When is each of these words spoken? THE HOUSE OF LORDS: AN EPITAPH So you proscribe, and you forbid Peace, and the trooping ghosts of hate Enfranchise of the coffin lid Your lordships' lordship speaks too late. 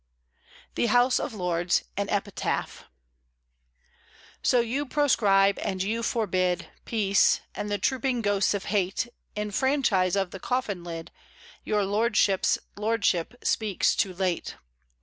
THE 0.73 0.87
HOUSE 0.87 1.19
OF 1.19 1.35
LORDS: 1.35 1.83
AN 1.95 2.09
EPITAPH 2.09 2.85
So 4.41 4.59
you 4.59 4.83
proscribe, 4.83 5.59
and 5.59 5.83
you 5.83 6.01
forbid 6.01 6.69
Peace, 6.85 7.41
and 7.53 7.69
the 7.69 7.77
trooping 7.77 8.23
ghosts 8.23 8.55
of 8.55 8.65
hate 8.65 9.09
Enfranchise 9.35 10.15
of 10.15 10.31
the 10.31 10.39
coffin 10.39 10.83
lid 10.83 11.11
Your 11.63 11.85
lordships' 11.85 12.57
lordship 12.75 13.35
speaks 13.45 13.95
too 13.95 14.15
late. 14.15 14.55